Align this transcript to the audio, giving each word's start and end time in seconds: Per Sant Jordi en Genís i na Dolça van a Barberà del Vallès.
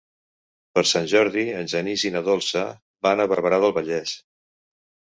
Per 0.77 0.83
Sant 0.91 1.05
Jordi 1.11 1.43
en 1.59 1.69
Genís 1.75 2.07
i 2.09 2.13
na 2.17 2.25
Dolça 2.31 2.65
van 3.09 3.23
a 3.27 3.31
Barberà 3.35 3.65
del 3.67 3.79
Vallès. 3.79 4.21